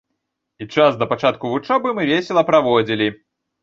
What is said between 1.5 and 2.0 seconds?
вучобы